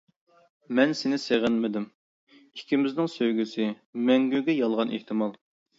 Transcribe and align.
مەن 0.79 0.95
سېنى 1.01 1.19
سېغىنمىدىم، 1.25 1.85
ئىككىمىزنىڭ 2.39 3.13
سۆيگۈسى 3.19 3.71
مەڭگۈگە 4.11 4.59
يالغان 4.63 4.99
ئېھتىمال. 4.99 5.43